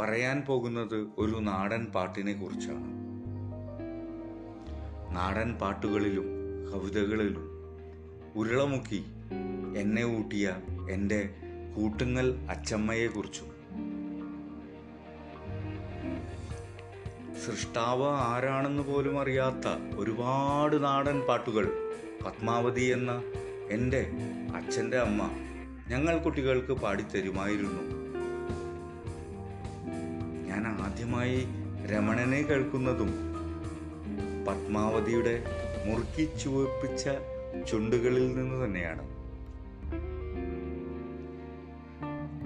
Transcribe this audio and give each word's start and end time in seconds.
പറയാൻ 0.00 0.40
പോകുന്നത് 0.40 1.06
ഒരു 1.18 1.40
നാടൻ 1.40 1.84
പാട്ടിനെ 1.84 2.32
കുറിച്ചാണ്. 2.32 3.02
നാടൻ 5.14 5.52
പാട്ടുകളിലും 5.52 6.28
കവിതകളിലും 6.72 7.48
ഉരുളമുക്കി 8.36 9.04
എന്നെ 9.76 10.04
ഊട്ടിയ 10.04 10.56
എന്റെ 10.90 11.30
കൂട്ടുങ്ങൽ 11.76 12.46
അച്ചമ്മയെക്കുറിച്ചും 12.50 13.52
സൃഷ്ടാവ് 17.46 18.04
ആരാണെന്ന് 18.04 18.82
പോലും 18.82 19.20
അറിയാത്ത 19.20 19.96
ഒരുപാട് 19.96 20.84
നാടൻ 20.84 21.20
പാട്ടുകൾ 21.20 21.92
പത്മാവതി 22.26 22.82
എന്ന 22.82 23.22
എന്റെ 23.70 24.10
അച്ഛന്റെ 24.56 24.98
അമ്മ 24.98 25.30
ഞങ്ങൾ 25.88 26.18
കുട്ടികൾക്ക് 26.18 26.72
പാടിത്തരുമായിരുന്നു. 26.72 28.01
ഞാൻ 30.52 30.66
ആദ്യമായി 30.66 31.48
രമണനെ 31.86 32.42
കേൾക്കുന്നതും 32.42 33.10
പത്മാവതിയുടെ 34.46 35.44
മുറുക്കി 35.86 36.38
ചുവപ്പിച്ച 36.42 37.04
ചുണ്ടുകളിൽ 37.70 38.36
നിന്ന് 38.36 38.64
തന്നെയാണ്. 38.64 39.04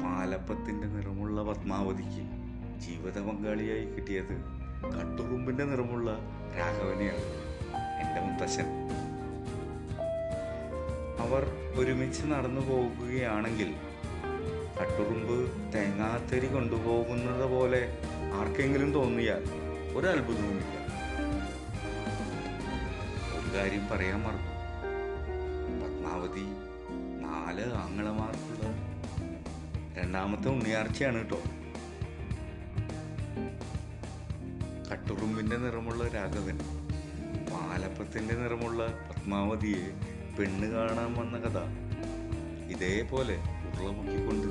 പാലപ്പത്തിന്റെ 0.03 0.87
നിറമുള്ള 0.87 1.43
പത്മാവതിക്ക് 1.43 2.25
ജീവിത 2.79 3.19
പങ്കാളിയായി 3.21 3.85
കിട്ടിയത് 3.85 4.35
കട്ടുറുമ്പിന്റെ 4.85 5.65
നിറമുള്ള 5.65 6.11
രാഘവനെയാണ് 6.59 7.27
എന്റെ 8.03 8.21
മുത്തശ്ശൻ. 8.21 8.69
അവർ 11.25 11.47
ഒരുമിച്ച് 11.79 12.27
നടന്നു 12.27 12.61
പോകുകയാണെങ്കിൽ 12.61 13.75
കട്ടുറുമ്പ് 14.81 15.73
തേങ്ങാത്തരി 15.75 16.47
കൊണ്ടുപോകുന്നത് 16.47 17.51
പോലെ 17.51 17.99
ആർക്കെങ്കിലും 18.35 18.93
തോന്നിയാൽ 18.93 19.45
ഒരത്ഭുതവുമില്ല. 19.97 20.87
ഒരു 23.39 23.57
കാര്യം 23.57 23.89
പറയാൻ 23.89 24.21
മറന്നു. 24.21 24.57
പത്മാവതി 25.85 26.45
നാല് 27.23 27.73
ആങ്ങളമാർക്കുള്ള 27.73 28.63
രണ്ടാമത്തെ 30.03 30.49
ഉണ്ണിയാർച്ചയാണ് 30.49 31.19
കേട്ടോ. 31.19 31.43
കട്ടുറുമ്പിന്റെ 34.93 35.57
നിറമുള്ള 35.57 36.09
രാഘവൻ 36.09 36.59
പാലപ്പത്തിന്റെ 37.53 38.35
നിറമുള്ള 38.35 38.87
പത്മാവതിയെ 38.87 39.91
പെണ്ണ് 40.39 40.71
കാണാൻ 40.71 41.15
വന്ന 41.15 41.39
കഥ. 41.39 41.59
ഇതേപോലെ 42.71 43.43
ഉരുളമുക്കിക്കൊണ്ട് 43.77 44.47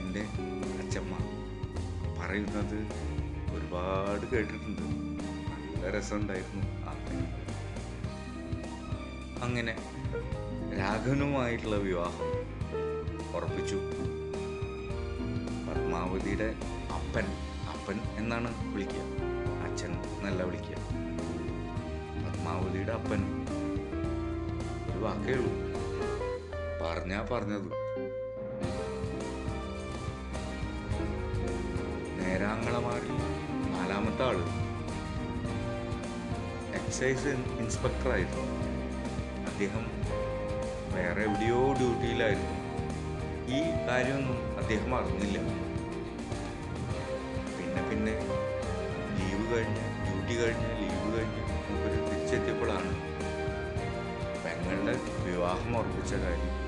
എന്റെ 0.00 0.20
അച്ചമ്മ 0.82 1.14
പറയുന്നത് 2.20 2.78
ഒരുപാട് 3.54 4.36
കേട്ടിട്ടുണ്ട്. 4.36 4.82
നല്ല 5.50 5.98
രസമുണ്ടായിരുന്നു 5.98 6.66
അങ്ങനെ 9.42 9.72
രാഘവനുമായിട്ടുള്ള 10.78 11.76
വിവാഹം 11.76 12.30
ഉറപ്പിച്ചു. 13.36 13.76
പത്മാവതിയുടെ 15.68 16.54
അപ്പൻ 16.92 17.26
അപ്പൻ 17.68 18.00
എന്നാണ് 18.16 18.72
വിളിക്കുക. 18.72 19.02
അച്ഛൻ 19.68 19.92
നല്ല 20.22 20.42
വിളിക്കുക. 20.42 20.76
പത്മാവതിയുടെ 22.26 22.92
അപ്പൻ 22.92 23.20
ഒരു 24.92 24.98
വാക്കേ 24.98 25.32
ഉള്ളൂ. 25.32 25.73
പറഞ്ഞാ 26.84 27.28
പറഞ്ഞത്. 27.32 27.68
നേരാങ്ങളമാരിൽ 32.18 33.14
നാലാമത്തെ 33.74 34.24
ആൾ 34.24 34.38
എക്സൈസ് 36.80 37.28
ഇൻസ്പെക്ടറായിരുന്നു. 37.62 38.44
അദ്ദേഹം 39.50 39.84
വേറെ 40.96 41.22
എവിടെയോ 41.22 41.72
ഡ്യൂട്ടിയിലായിരുന്നു. 41.72 42.52
ഈ 43.56 43.60
കാര്യമൊന്നും 43.88 44.58
അദ്ദേഹം 44.58 44.94
അറിഞ്ഞില്ല. 44.98 45.38
പിന്നെ 47.56 47.82
പിന്നെ 47.90 48.14
ലീവ് 49.18 49.46
കഴിഞ്ഞ് 49.54 49.84
ഡ്യൂട്ടി 50.04 50.36
കഴിഞ്ഞ് 50.42 50.70
ലീവ് 50.82 51.08
കഴിഞ്ഞ് 51.16 51.42
ഇവർ 51.76 51.94
തിരിച്ചെത്തിയപ്പോഴാണ് 52.10 52.92
പെങ്ങളുടെ 54.44 54.96
വിവാഹം 55.24 55.78
ഉറപ്പിച്ച 55.78 56.14
കാര്യം 56.14 56.63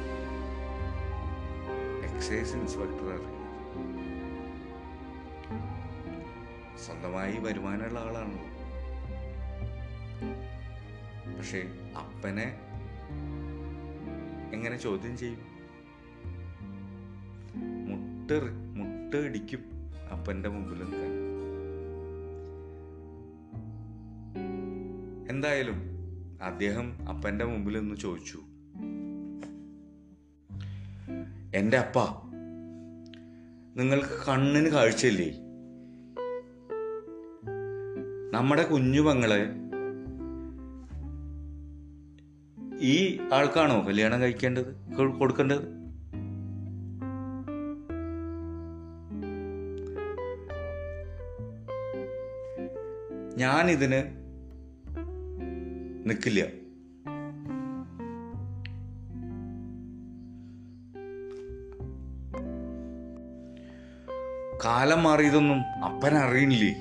എക്സൈസ് 2.26 2.56
ഇൻസ്പെക്ടർ 2.56 3.08
ഇറങ്ങിയത് 3.08 3.50
സ്വന്തമായി 6.78 7.36
വരുമാനമുള്ള 7.38 7.98
ആളാണ്. 7.98 8.38
പക്ഷെ 11.38 11.60
അപ്പനെ 11.96 12.46
എങ്ങനെ 14.52 14.76
ചോദ്യം 14.76 15.16
ചെയ്യും? 15.16 15.42
മുട്ട 17.88 18.30
മുട്ട 18.78 19.14
ഇടിക്കും 19.14 19.64
അപ്പന്റെ 20.12 20.48
മുമ്പിൽ 20.48 20.78
നിൽക്കാൻ. 20.78 21.14
എന്തായാലും 25.30 25.80
അദ്ദേഹം 26.42 27.08
അപ്പന്റെ 27.08 27.44
മുമ്പിൽ 27.44 27.80
നിന്ന് 27.80 27.96
ചോദിച്ചു. 27.96 28.42
എന്റെ 31.56 31.76
അപ്പ 31.78 31.98
നിങ്ങൾക്ക് 33.76 34.16
കണ്ണിന് 34.28 34.68
കാഴ്ചയില്ലേ? 34.68 35.28
നമ്മുടെ 38.34 38.64
കുഞ്ഞു 38.70 39.00
പെങ്ങളെ 39.00 39.40
ഈ 42.86 42.96
ആൾക്കാണോ 43.32 43.76
കല്യാണം 43.86 44.20
കഴിക്കേണ്ടത് 44.22 44.70
കൊടുക്കേണ്ടത്? 45.20 45.64
ഞാനിതിന് 53.36 54.00
നിൽക്കില്ല 56.08 56.42
കാലം 64.66 65.02
മാറിയതൊന്നും 65.02 65.58
അപ്പൻ 65.84 66.14
അറിയണില്ലേ 66.14 66.72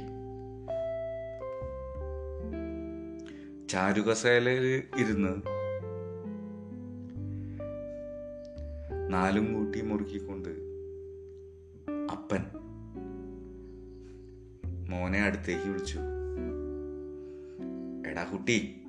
ചാരുകസേലയിൽ 3.68 4.84
ഇരുന്ന് 4.98 5.42
നാലും 9.14 9.54
കൂട്ടി 9.54 9.82
മുറുക്കിക്കൊണ്ട് 9.82 10.50
അപ്പൻ 12.12 12.46
മോനെ 14.90 15.20
അടുത്തേക്ക് 15.20 15.70
വിളിച്ചു. 15.70 16.00
എടാ 18.10 18.24
കുട്ടി 18.24 18.82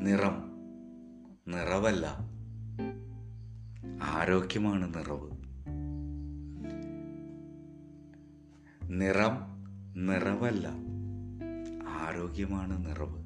നിറം 0.00 0.52
നിറവല്ല. 1.48 2.18
ആരോഗ്യമാണ് 4.02 4.94
നിറവ്. 4.94 5.47
നിറം 8.90 9.38
നിറവല്ല. 9.96 10.68
ആരോഗ്യമാണ് 11.88 12.86
നിറവ്. 12.86 13.18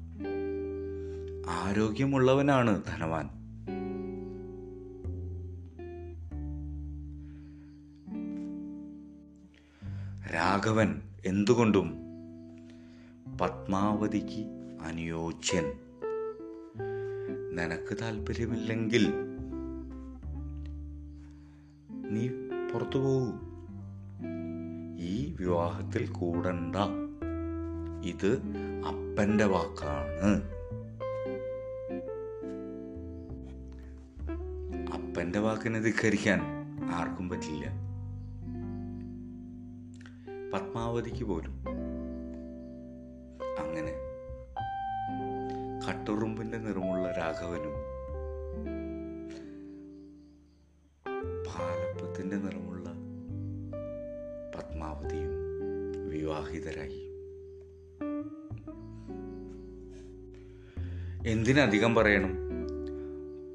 ആരോഗ്യമുള്ളവനാണ് 1.49 2.83
ധനവാൻ. 2.87 3.29
രാഘവൻ 10.33 11.01
എന്തുകൊണ്ടും 11.25 11.93
പത്മാവതിക്ക് 13.41 14.45
അനുയോജ്യൻ. 14.81 15.63
നിനക്ക് 17.55 17.97
താല്പര്യമില്ലെങ്കിൽ 18.01 19.13
നീ 21.89 22.27
പുറത്തു 22.73 22.97
പോകൂ. 22.97 23.52
ഈ 25.03 25.35
വിവാഹത്തിൽ 25.39 26.07
കൂടണ്ട. 26.07 26.75
ഇത് 28.05 28.41
അപ്പന്റെ 28.87 29.45
വാക്കാണ്. 29.45 30.41
അപ്പന്റെ 34.93 35.39
വാക്കിനെ 35.39 35.79
ധിക്കരിക്കാൻ 35.79 36.39
ആർക്കും 36.93 37.29
പറ്റില്ല. 37.29 37.65
പത്മാവതിക്ക് 40.53 41.23
പോലും. 41.23 41.63
അങ്ങനെ 43.59 43.93
കട്ടുറുമ്പിന്റെ 45.87 46.57
നിറമുള്ള 46.57 47.11
രാഘവനും 47.11 47.73
പാലപ്പത്തിന്റെ 51.47 52.35
നിറമുള്ള 52.35 52.72
വിവാഹിതരായി. 56.33 57.09
എന്തിനധികം 61.27 61.95
പറയണം? 61.95 62.35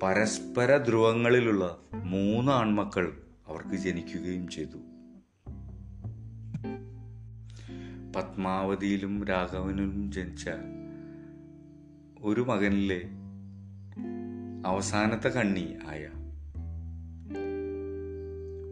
പരസ്പര 0.03 0.77
ധ്രുവങ്ങളിലുള്ള 0.77 1.81
മൂന്ന് 1.95 2.53
ആൺമക്കൾ 2.53 3.23
അവർക്ക് 3.47 3.75
ജനിക്കുകയും 3.75 4.49
ചെയ്തു. 4.49 4.79
പത്മാവതിയിലും 8.17 9.25
രാഘവനിലും 9.25 10.13
ജനിച്ച 10.13 10.51
ഒരു 12.23 12.41
മകനിലെ 12.41 13.03
അവസാനത്തെ 14.67 15.29
കണ്ണി 15.29 15.77
ആയ 15.89 16.09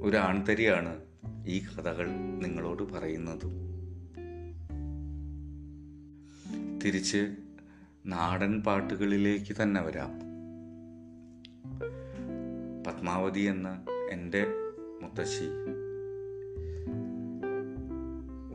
ഒരു 0.08 0.16
ആൺതരിയാണ് 0.16 1.00
ഈ 1.46 1.58
കഥകൾ 1.58 2.08
നിങ്ങളോട് 2.42 2.82
പറയുന്നത്. 2.82 3.65
തിരിച്ച് 6.86 7.36
നാടൻ 8.06 8.62
പാട്ടുകളിലേക്ക് 8.62 9.62
തന്നെ 9.62 9.80
വരാം. 9.82 10.20
പത്മാവതി 12.86 13.40
എന്ന 13.40 13.84
എന്റെ 14.10 14.46
മുത്തശ്ശി 15.02 15.44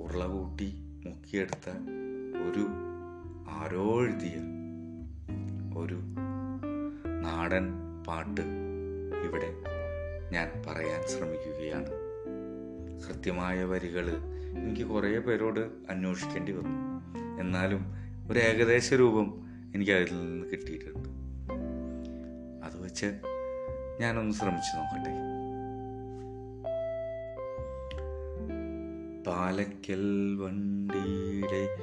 ഉരുളകൂട്ടി 0.02 0.74
മുക്കിയെടുത്ത 1.06 1.70
ഒരു 2.52 2.68
ആരോ 3.50 4.04
എഴുതിയ 4.04 4.34
ഒരു 5.78 6.00
നാടൻ 7.22 7.70
പാട്ട് 8.08 8.42
ഇവിടെ 9.24 9.54
ഞാൻ 10.32 10.64
പറയാൻ 10.68 11.08
ശ്രമിക്കുകയാണ്. 11.08 11.90
കൃത്യമായ 13.08 13.64
വരികൾ 13.64 14.10
എനിക്ക് 14.58 14.88
കുറേ 14.88 15.20
പേരോട് 15.20 15.60
അന്വേഷിക്കേണ്ടി 15.90 16.52
വന്നു. 16.52 16.92
എന്നാലും 17.42 18.01
ഒരു 18.30 18.40
ഏകദേശ 18.40 18.94
രൂപം 18.94 19.52
എനിക്ക് 19.76 19.92
അതിൽ 19.92 20.14
നിന്ന് 20.14 20.46
കിട്ടിയിട്ടുണ്ട്. 20.52 21.10
അത് 22.66 22.84
വെച്ച് 22.84 23.20
ഞാനൊന്ന് 24.00 24.34
ശ്രമിച്ചു 24.34 24.78
നോക്കട്ടെ. 24.78 25.14
പാലക്കൽ 29.28 30.36
വണ്ടിയുടെ 30.36 31.78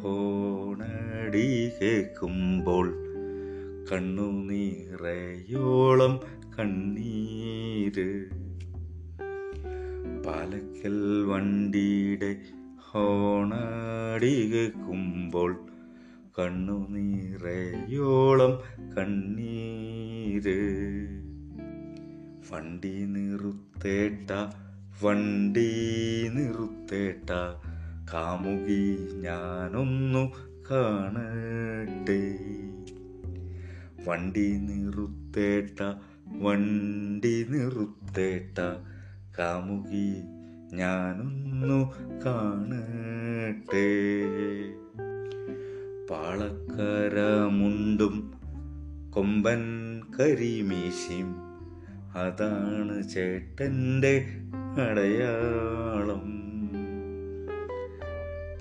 ഹോണടി 0.00 1.72
കേൾക്കുമ്പോൾ 1.82 2.94
കണ്ണുനീറയോളം 3.92 6.20
കണ്ണീര്. 6.58 8.24
പാലക്കൽ 10.26 11.24
വണ്ടിയുടെ 11.24 12.36
ഹോണടി 12.78 14.50
കേൾക്കുമ്പോൾ 14.50 15.66
കണ്ണുനീറയോളം 16.38 18.58
കണ്ണീര്. 18.98 20.82
വണ്ടി 22.52 23.06
നിറുത്തേട്ട 23.06 24.52
വണ്ടി 25.04 26.30
നിറുത്തേട്ട 26.34 27.30
കാമുകി 28.14 29.20
ഞാനൊന്നു 29.20 30.32
കാണട്ടെ. 30.70 32.38
വണ്ടി 34.06 34.56
നിറുത്തേട്ട 34.56 35.94
വണ്ടി 36.26 37.46
നിറുത്തേട്ട 37.48 38.76
കാമുകി 39.38 40.14
ഞാനൊന്നു 40.76 41.92
കാണട്ടെ. 42.26 44.02
പാളക്കര 46.12 47.48
മുണ്ടും 47.48 48.34
കൊമ്പൻ 49.10 49.60
കരിമീശിയും. 50.20 51.36
അതാണ് 52.14 53.08
ചേട്ടന്റെ 53.08 54.26
അടയാളം. 54.88 56.52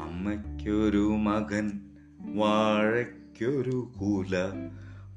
അമ്മയ്ക്കൊരു 0.01 1.07
മകൻ 1.21 1.81
വാഴയ്ക്കൊരു 2.21 3.91
കൂല 3.99 4.37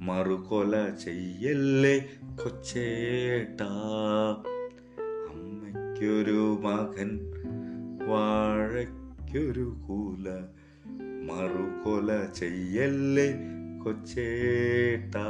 മറുകൊല 0.01 0.89
ചെയ്യല്ലേ 1.03 1.99
കൊച്ചേട്ടാ? 2.43 3.73
അമ്മയ്ക്കൊരു 5.33 6.59
മകൻ 6.63 7.19
വാഴയ്ക്കൊരു 8.07 9.77
കൂല 9.87 10.29
മറുകൊല 11.27 12.25
ചെയ്യല്ലേ 12.35 13.62
കൊച്ചേട്ടാ. 13.83 15.23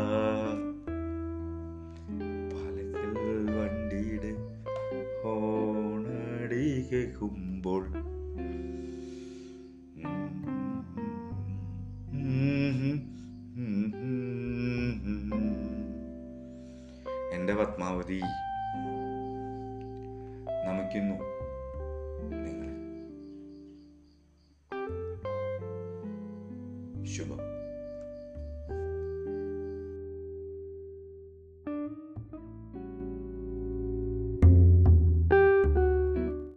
പാലക്കൽ 2.52 3.16
വണ്ടിയുടെ 3.56 4.32
ഹോണടി 5.22 6.66
കേൾക്കുമ്പോൾ 6.92 7.84
എന്റെ 17.36 17.54
പത്മാവതി 17.54 18.20
നമിക്കുന്നു 20.66 21.16